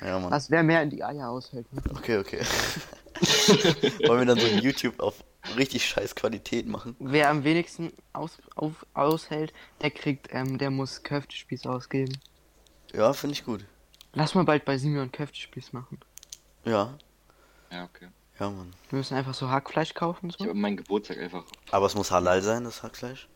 [0.00, 0.30] Ja, Mann.
[0.30, 1.70] Was wer mehr in die Eier aushält.
[1.74, 1.82] Ne?
[1.94, 2.40] Okay, okay.
[4.06, 5.22] Wollen wir dann so ein YouTube auf
[5.58, 6.96] richtig scheiß Qualität machen?
[7.00, 12.16] Wer am wenigsten aus, auf, aushält, der kriegt, ähm, der muss Köftespieß ausgeben.
[12.94, 13.66] Ja, finde ich gut.
[14.14, 16.00] Lass mal bald bei Simeon Köftespieß machen.
[16.64, 16.96] Ja.
[17.70, 18.08] Ja, okay.
[18.38, 18.72] Ja, Mann.
[18.88, 20.30] Wir müssen einfach so Hackfleisch kaufen.
[20.30, 20.44] Ich So.
[20.46, 21.44] habe meinen Geburtstag einfach.
[21.70, 23.28] Aber es muss halal sein, das Hackfleisch?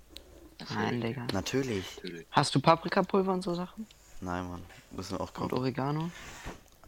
[0.75, 1.27] Nein, Digga.
[1.33, 1.97] Natürlich.
[1.97, 2.27] Natürlich.
[2.31, 3.87] Hast du Paprikapulver und so Sachen?
[4.21, 4.63] Nein, Mann.
[4.91, 5.55] Müssen wir auch Und kaufen.
[5.55, 6.11] Oregano?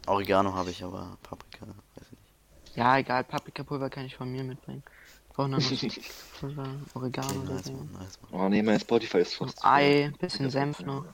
[0.07, 2.75] Oregano habe ich, aber Paprika, weiß ich nicht.
[2.75, 4.83] Ja, egal, Paprikapulver kann ich von mir mitbringen.
[5.29, 7.73] Brauchen dann noch Pulver, Oregano Okay, nice, so.
[7.73, 8.19] man, nice.
[8.31, 9.65] Oh nee, mein Spotify ist Und fast.
[9.65, 11.05] Ei, bisschen Senf noch.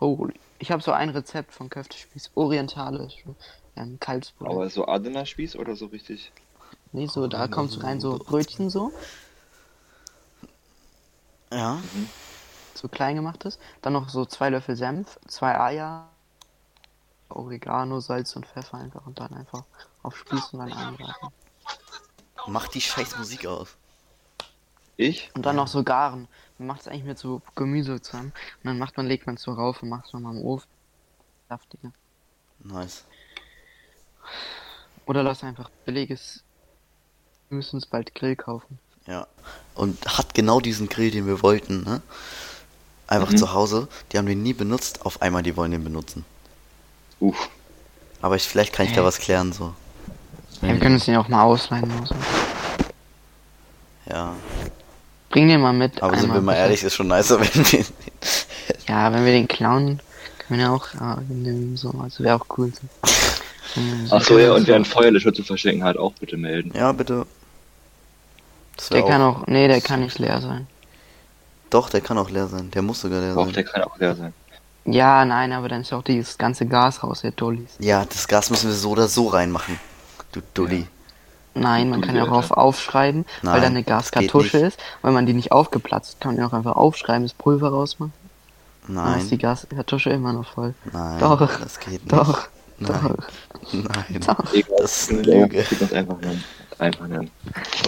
[0.00, 0.34] Holy.
[0.58, 2.30] Ich habe so ein Rezept von Köftespieß.
[2.34, 3.24] Orientalisch.
[3.76, 4.48] Ähm, Kalbsbrot.
[4.48, 6.32] Aber so Adena-Spieß oder so richtig?
[6.92, 8.92] Nee, so, da kommst du rein, so Brötchen so,
[11.50, 11.80] Ja,
[12.74, 13.58] so klein gemachtes.
[13.82, 16.08] Dann noch so zwei Löffel Senf, zwei Eier,
[17.28, 19.64] Oregano, Salz und Pfeffer einfach und dann einfach
[20.02, 21.28] auf Spieß und dann anbraten.
[22.46, 23.76] mach die scheiß Musik aus.
[24.96, 25.30] Ich?
[25.34, 26.26] Und dann noch so garen.
[26.58, 28.32] Man macht es eigentlich mit so Gemüse zusammen.
[28.62, 30.68] Und dann macht man, legt man es so rauf und macht es nochmal im Ofen.
[31.48, 31.92] Saftiger.
[32.58, 33.04] Nice.
[35.06, 36.42] Oder lass einfach billiges.
[37.48, 38.78] Wir müssen uns bald Grill kaufen.
[39.08, 39.26] Ja.
[39.74, 42.02] Und hat genau diesen Grill, den wir wollten, ne?
[43.06, 43.36] Einfach Mhm.
[43.38, 43.88] zu Hause.
[44.12, 45.06] Die haben den nie benutzt.
[45.06, 46.24] Auf einmal, die wollen den benutzen.
[47.20, 47.48] Uff.
[48.20, 49.06] Aber ich, vielleicht kann ich da Hä?
[49.06, 49.72] was klären, so.
[50.60, 51.90] Ja, wir können uns den auch mal ausleihen.
[51.96, 52.14] Oder so.
[54.10, 54.34] Ja.
[55.30, 56.02] Bring den mal mit.
[56.02, 57.84] Aber sind wir mal ehrlich, ist schon nicer, wenn wir.
[58.88, 60.00] Ja, wenn wir den klauen,
[60.38, 61.90] können wir ja auch ja, nehmen, so.
[62.02, 62.72] Also wäre auch cool.
[64.06, 64.16] So.
[64.16, 66.72] Achso, ja, und wer einen Feuerlöscher zu verschenken hat, auch bitte melden.
[66.74, 67.26] Ja, bitte.
[68.78, 69.46] Das Der wär kann auch.
[69.46, 70.66] Nee, der kann nicht leer sein.
[71.68, 72.70] Doch, der kann auch leer sein.
[72.70, 73.52] Der muss sogar leer Doch, sein.
[73.52, 74.32] der kann auch leer sein.
[74.86, 77.76] Ja, nein, aber dann ist auch dieses ganze Gas raus, der Dullis.
[77.78, 79.78] Ja, das Gas müssen wir so oder so reinmachen.
[80.32, 80.86] Du Dulli.
[81.54, 84.78] Nein, man Dulli, kann ja auch auf aufschreiben, weil Nein, da eine das Gaskartusche ist.
[85.02, 88.12] Wenn man die nicht aufgeplatzt, kann man ja auch einfach aufschreiben, das Pulver rausmachen.
[88.86, 89.42] Dann ist die Nein.
[89.42, 90.74] Gaskartusche immer noch voll.
[90.92, 91.18] Nein.
[91.20, 91.60] Doch.
[91.60, 92.12] Das geht nicht.
[92.12, 92.90] Doch, Nein.
[92.92, 93.72] doch.
[93.72, 94.20] Nein.
[94.26, 94.44] Doch.
[94.78, 95.66] Das ist eine Lüge.
[95.80, 96.16] Uns einfach.
[96.78, 97.30] Einfach nennen.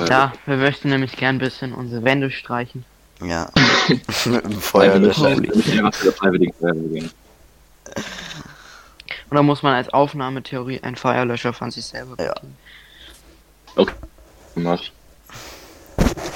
[0.08, 2.84] Ja, wir möchten nämlich gern ein bisschen unsere Wände streichen.
[3.22, 3.50] Ja.
[4.60, 5.36] Feuerlöscher.
[9.30, 12.32] Oder muss man als Aufnahmetheorie einen Feuerlöscher von sich selber Ja.
[12.34, 12.56] bedienen?
[14.54, 14.92] Gemacht.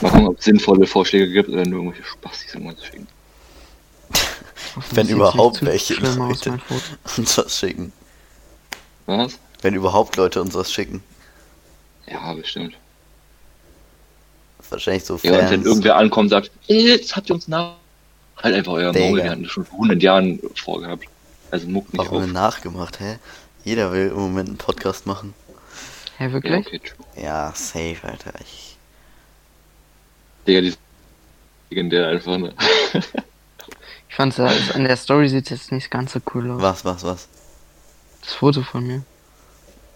[0.01, 3.09] Mal gucken, ob es sinnvolle Vorschläge gibt oder nur irgendwelche Spastis irgendwann zu schicken.
[4.93, 6.59] Wenn überhaupt welche Leute.
[7.17, 7.93] Uns was schicken.
[9.07, 9.39] Was?
[9.63, 11.03] Wenn überhaupt Leute uns was schicken.
[12.07, 12.75] Ja, bestimmt.
[14.71, 15.67] Wahrscheinlich so Ja, und wenn Fans.
[15.67, 17.75] irgendwer ankommt und sagt, "Ey, jetzt habt ihr uns nach.
[18.43, 18.93] Halt einfach euer.
[18.93, 21.05] Maul, wir hatten das schon vor 100 Jahren vorgehabt.
[21.51, 22.33] Also muck nicht Warum auf.
[22.33, 23.19] nachgemacht, hä?
[23.65, 25.35] Jeder will im Moment einen Podcast machen.
[26.19, 26.67] Hä, Ja, wirklich?
[26.67, 27.07] okay, true.
[27.23, 28.33] Ja, safe, Alter.
[28.41, 28.77] Ich,
[30.47, 30.75] Digga, die
[31.71, 32.53] legendär einfach, ne?
[34.09, 36.63] Ich fand's, äh, in der Story sieht jetzt nicht ganz so cool aus.
[36.63, 37.29] was, was, was?
[38.23, 39.03] Das Foto von mir.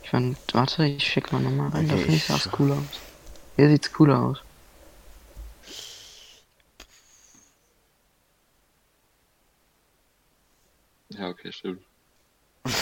[0.08, 1.86] Ich fand, warte, ich schick mal nochmal rein.
[1.86, 2.56] da Okay, finde ich ich das schau.
[2.60, 2.78] cool aus.
[3.56, 4.38] Hier sieht's cooler aus.
[11.10, 11.82] Ja, okay, stimmt.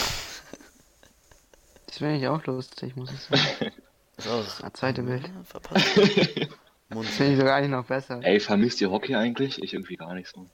[1.87, 3.71] Das finde ich auch lustig, muss ich sagen.
[4.19, 5.23] So, Das zweite Bild.
[5.27, 5.85] Ja, verpasst.
[6.89, 8.21] Das finde ich sogar eigentlich noch besser.
[8.23, 9.61] Ey, vermisst ihr Hockey eigentlich?
[9.61, 10.47] Ich irgendwie gar nicht so.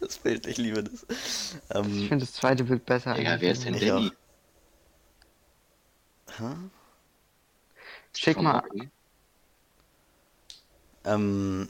[0.00, 1.04] Das Bild, ich liebe das.
[1.08, 3.14] Ich Ähm, finde das zweite Bild besser.
[3.14, 3.40] Eigentlich.
[3.40, 4.12] wer ist denn Ich Danny?
[6.38, 6.54] Hä?
[8.16, 8.62] Schick mal.
[11.04, 11.68] Ähm,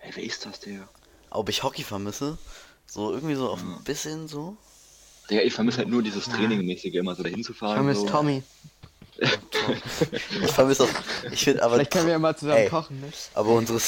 [0.00, 0.88] Ey, wer ist das, Digga?
[1.30, 2.38] ob ich Hockey vermisse?
[2.86, 3.76] So irgendwie so auf Ja.
[3.76, 4.56] ein bisschen so.
[5.30, 7.74] Digga, ich vermisse halt nur dieses Trainingmäßige, immer so dahin zu Ich fahren.
[7.74, 8.06] vermisse so.
[8.08, 8.42] Tommy.
[10.42, 10.88] Ich vermisse auch.
[11.32, 11.76] Ich finde aber.
[11.76, 12.68] Vielleicht können wir ja mal zusammen Ey.
[12.68, 13.10] kochen, ne?
[13.34, 13.80] Aber unsere.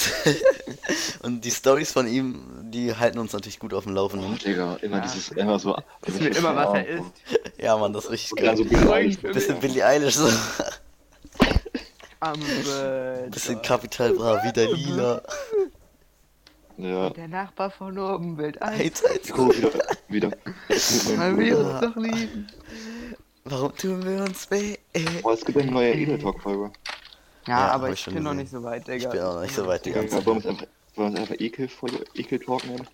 [1.22, 4.38] und die Stories von ihm, die halten uns natürlich gut auf dem Oh, Laufenden.
[4.38, 5.02] Digga, immer Ja.
[5.02, 5.76] dieses, immer so.
[6.02, 7.12] Das wird immer, was er isst.
[7.60, 8.92] Ja, Mann, das ist richtig so geil.
[8.92, 9.18] Eilish.
[9.18, 10.28] Bisschen Billie Eilish, so.
[12.20, 12.38] Am.
[13.30, 15.22] Bisschen Kapital Bra, wieder lila.
[16.76, 17.10] Ja.
[17.10, 19.02] Der Nachbar von oben will eins.
[19.02, 19.32] Eins, eins.
[19.36, 19.70] Oh, wieder.
[20.08, 20.30] wieder.
[21.16, 22.46] Weil wir uns doch lieben.
[23.44, 24.76] Warum tun wir uns weh?
[25.22, 26.70] Boah, es gibt eine neue Edel Talk-Folge.
[27.46, 28.96] Ja, Ja, aber ich bin noch nicht so weit, Digga.
[29.06, 30.02] Ich bin auch noch nicht so weit, Digga.
[30.02, 30.20] Ja,
[30.98, 32.86] wollen wir uns einfach, Ekel-Folge, Ekel-Talk nennen?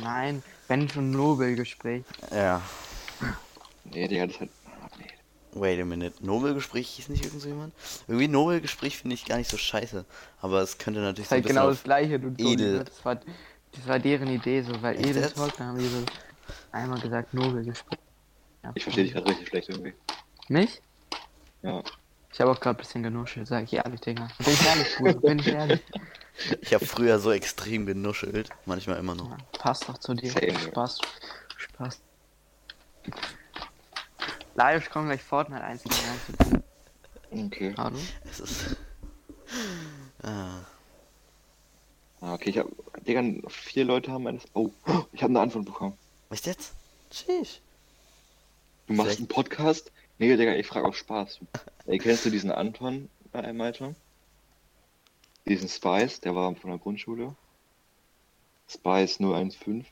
[0.00, 2.04] Nein, wenn schon Nobelgespräch.
[2.30, 2.62] Ja.
[3.84, 4.48] Nee, Digga, das hat.
[4.98, 5.06] Nee.
[5.52, 6.14] Wait a minute.
[6.24, 7.74] Nobelgespräch hieß nicht irgend so jemand?
[8.08, 10.04] Irgendwie Nobelgespräch finde ich gar nicht so scheiße.
[10.40, 12.78] Aber es könnte natürlich Das ist halt genau das gleiche, du Edel.
[12.78, 12.84] ne?
[12.84, 15.30] Das war, das war deren Idee so, weil Echt Edel?
[15.30, 16.04] Talk, dann haben die so
[16.70, 17.98] einmal gesagt Nobelgespräch.
[18.62, 19.92] Ja, Ich verstehe dich gerade richtig schlecht irgendwie.
[20.48, 20.80] Mich?
[21.62, 21.82] Ja.
[22.32, 24.28] Ich habe auch gerade ein bisschen genuschelt, sag ich ehrlich, Digga.
[24.38, 25.80] Bin ich ehrlich, Bruder, bin ich ehrlich.
[26.60, 28.50] Ich habe früher so extrem genuschelt.
[28.66, 29.30] Manchmal immer noch.
[29.30, 30.30] Ja, passt doch zu dir.
[30.30, 30.58] Same.
[30.58, 30.98] Spaß.
[31.56, 32.00] Spaß.
[34.54, 36.62] Laios kommt gleich Fortnite 1 rein.
[37.46, 37.74] Okay.
[37.76, 37.98] Hallo?
[38.24, 38.76] Es ist.
[40.22, 40.60] Ah.
[42.20, 42.66] Ah, okay, ich hab.
[43.06, 44.44] Digga, vier Leute haben eines.
[44.54, 44.70] Oh,
[45.12, 45.98] ich habe eine Antwort bekommen.
[46.28, 46.72] Was jetzt?
[47.10, 47.60] Tschüss.
[48.86, 49.92] Du machst Vielleicht- einen Podcast?
[50.18, 51.40] Nee, Digga, ich frage auch Spaß.
[51.86, 53.94] Ey, kennst du diesen Anton bei Malta?
[55.46, 57.34] Diesen Spice, der war von der Grundschule.
[58.68, 59.84] Spice 015.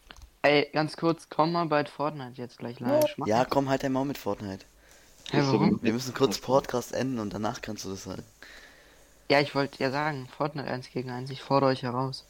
[0.43, 3.15] Ey, ganz kurz, komm mal bald Fortnite jetzt gleich live.
[3.19, 4.65] Mach Ja, komm halt einmal mit Fortnite.
[5.33, 5.83] So warum?
[5.83, 8.25] Wir müssen kurz Podcast enden und danach kannst du das sagen.
[9.31, 12.25] Ja, ich wollte ja sagen, Fortnite 1 gegen 1, ich fordere euch heraus.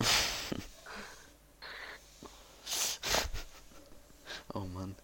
[4.56, 4.94] Oh Mann.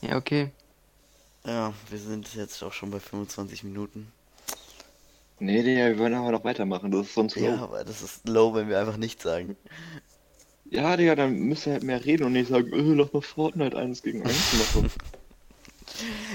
[0.00, 0.50] Ja, okay.
[1.44, 4.10] Ja, wir sind jetzt auch schon bei 25 Minuten.
[5.40, 6.90] Nee, Digga, wir wollen aber noch weitermachen.
[6.90, 7.62] Das ist sonst Ja, low.
[7.64, 9.56] aber das ist low, wenn wir einfach nichts sagen.
[10.72, 13.76] Ja, Digga, dann müsst ihr halt mehr reden und nicht sagen, äh, lass mal Fortnite
[13.76, 14.34] 1 gegen 1
[14.74, 14.90] machen.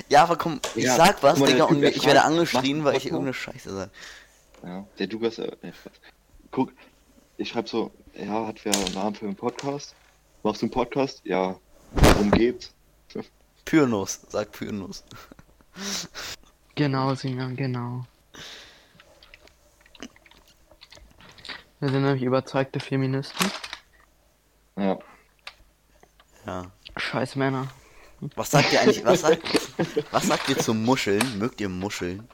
[0.10, 3.06] Ja, aber komm, ich Ja, sag was, mal, Digga, und ich werde angeschrien, weil ich
[3.06, 3.92] irgendeine Scheiße sage.
[4.62, 5.94] Ja, der Lukas, äh, nee, Spaß.
[6.52, 6.74] Guck,
[7.38, 9.96] ich schreib so, ja, hat wer einen Namen für einen Podcast?
[10.44, 11.22] Machst du einen Podcast?
[11.24, 11.58] Ja.
[11.94, 12.74] Worum geht's?
[13.64, 15.04] Pyrnus, sag Pyrnus.
[16.76, 18.06] Genau, Sinan, genau.
[21.86, 23.52] Wir sind nämlich überzeugte Feministen.
[24.76, 24.98] Ja.
[26.48, 26.64] Ja.
[26.98, 27.68] Scheiß Männer.
[28.36, 29.44] Was sagt ihr eigentlich, was sagt,
[30.12, 31.38] was sagt ihr zu Muscheln?
[31.38, 32.28] Mögt ihr Muscheln?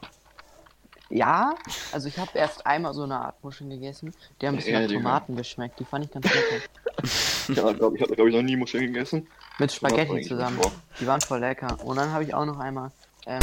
[1.10, 1.54] Ja,
[1.92, 4.14] also ich habe erst einmal so eine Art Muscheln gegessen.
[4.42, 4.94] Die haben ein bisschen Ja, nach.
[4.94, 5.78] Tomaten geschmeckt.
[5.82, 7.62] Die fand ich ganz lecker.
[7.62, 9.28] Ja, glaub, ich habe, glaube ich, noch nie Muscheln gegessen.
[9.60, 10.62] Mit Spaghetti zusammen.
[10.98, 11.78] Die waren voll lecker.
[11.84, 12.90] Und dann habe ich auch noch einmal
[13.26, 13.42] ähm,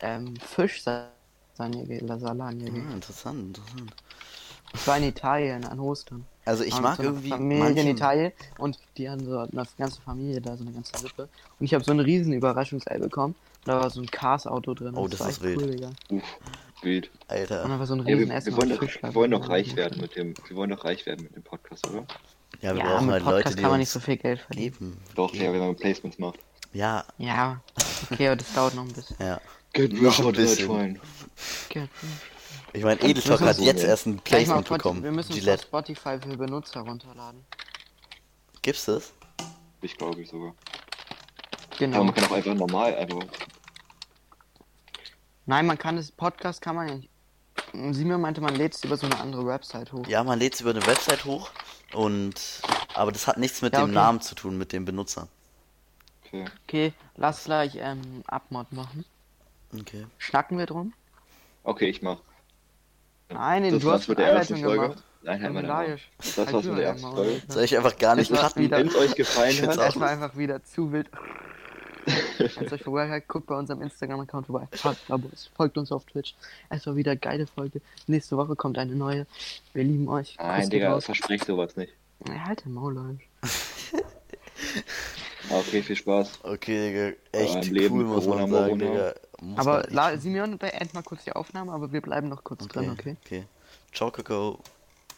[0.00, 2.90] ähm, ge- Lasagne Ah, gegessen.
[2.92, 3.92] interessant, interessant.
[4.74, 6.24] Ich war in Italien an Ostern.
[6.44, 9.66] Also ich War mag so irgendwie Familie in manche, Italien und die hatten so eine
[9.78, 11.28] ganze Familie da, so eine ganze Sippe.
[11.58, 13.34] Und ich habe so ein riesen Überraschungsei bekommen.
[13.64, 14.94] Und da war so ein Cars-Auto drin.
[14.94, 15.58] Oh, das war ist wild.
[15.62, 15.90] Cool, Digga.
[16.10, 16.22] Uff,
[16.82, 17.10] wild.
[17.12, 17.62] Und Alter.
[17.62, 19.74] dann war so ein riesen wir, Essen wir, wollen und doch, wir wollen doch reich
[19.74, 20.34] werden mit dem.
[20.48, 22.04] Wir wollen doch reich werden mit dem Podcast, oder?
[22.60, 24.16] Ja, wir Ja, brauchen mit halt Podcast Leute, die kann man nicht uns so viel
[24.18, 24.72] Geld verdienen.
[24.78, 24.96] geben.
[25.14, 26.38] Doch, ja, wenn man Placements macht.
[26.74, 27.62] Ja, Ja,
[28.10, 29.16] okay, aber das dauert noch ein bisschen.
[29.18, 29.40] ja.
[29.72, 30.66] Get Noch ein bisschen.
[30.66, 31.00] Freund.
[31.70, 31.88] Okay.
[32.74, 35.02] Ich meine, Edeltalk hat so jetzt erst ein Placement bekommen.
[35.04, 35.62] Wir müssen Gillette.
[35.62, 37.44] Spotify für Benutzer runterladen.
[38.62, 39.12] Gibt's das?
[39.80, 40.48] Ich glaube ich sogar.
[41.68, 42.04] Aber Genau.
[42.04, 43.20] man kann auch einfach normal, einfach.
[45.46, 47.10] Nein, man kann das Podcast kann man ja nicht.
[47.94, 50.06] Simon meinte, man lädt es über so eine andere Website hoch.
[50.08, 51.50] Ja, man lädt es über eine Website hoch
[51.92, 52.34] und
[52.94, 53.94] aber das hat nichts mit Ja, dem okay.
[53.94, 55.28] Namen zu tun, mit dem Benutzer.
[56.24, 56.44] Okay.
[56.66, 59.04] Okay, lass gleich ähm, Abmod machen.
[59.78, 60.06] Okay.
[60.18, 60.92] Schnacken wir drum?
[61.62, 62.18] Okay, ich mach.
[63.34, 64.88] Nein, Das du war's hast mit der ersten Einleitung Folge.
[64.94, 65.04] gemacht.
[65.22, 65.98] Nein, halt mal.
[66.18, 67.42] Das war's mit der ersten Folge.
[67.48, 68.70] Soll ich einfach gar nicht cutten?
[68.70, 71.08] Wenn es euch gefallen hat, Das war einfach wieder zu wild.
[72.36, 74.68] Wenn es euch vorbei hat, guckt bei unserem Instagram-Account vorbei.
[74.72, 76.34] Folgt Abos, folgt uns auf Twitch.
[76.68, 77.80] Es war wieder eine geile Folge.
[78.06, 79.26] Nächste Woche kommt eine neue.
[79.72, 80.36] Wir lieben euch.
[80.38, 81.94] Nein, Digga, versprich sowas nicht.
[82.28, 83.18] Ja, halt den Maul, Leute.
[85.50, 86.40] Okay, viel Spaß.
[86.42, 88.78] Okay, Digga, echt Leben, cool, muss man sagen.
[88.78, 89.14] Digga.
[89.40, 90.20] Muss Aber man.
[90.20, 93.16] Simeon, beend mal kurz die Aufnahme, aber wir bleiben noch kurz drin, okay?
[93.24, 93.44] okay.
[93.92, 94.58] Ciao, Kakao.